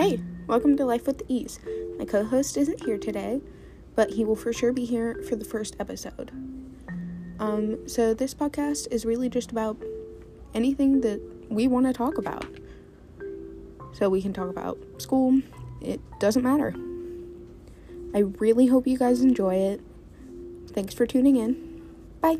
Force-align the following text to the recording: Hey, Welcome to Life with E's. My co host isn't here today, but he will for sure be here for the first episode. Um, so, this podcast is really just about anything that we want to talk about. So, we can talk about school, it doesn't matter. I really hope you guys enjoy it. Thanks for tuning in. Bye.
Hey, 0.00 0.18
Welcome 0.46 0.78
to 0.78 0.86
Life 0.86 1.06
with 1.06 1.22
E's. 1.28 1.60
My 1.98 2.06
co 2.06 2.24
host 2.24 2.56
isn't 2.56 2.86
here 2.86 2.96
today, 2.96 3.42
but 3.94 4.12
he 4.12 4.24
will 4.24 4.34
for 4.34 4.50
sure 4.50 4.72
be 4.72 4.86
here 4.86 5.22
for 5.28 5.36
the 5.36 5.44
first 5.44 5.76
episode. 5.78 6.30
Um, 7.38 7.86
so, 7.86 8.14
this 8.14 8.32
podcast 8.32 8.90
is 8.90 9.04
really 9.04 9.28
just 9.28 9.50
about 9.50 9.76
anything 10.54 11.02
that 11.02 11.20
we 11.50 11.68
want 11.68 11.84
to 11.84 11.92
talk 11.92 12.16
about. 12.16 12.46
So, 13.92 14.08
we 14.08 14.22
can 14.22 14.32
talk 14.32 14.48
about 14.48 14.78
school, 14.96 15.42
it 15.82 16.00
doesn't 16.18 16.42
matter. 16.42 16.74
I 18.14 18.20
really 18.40 18.68
hope 18.68 18.86
you 18.86 18.96
guys 18.96 19.20
enjoy 19.20 19.56
it. 19.56 19.82
Thanks 20.70 20.94
for 20.94 21.04
tuning 21.04 21.36
in. 21.36 21.82
Bye. 22.22 22.38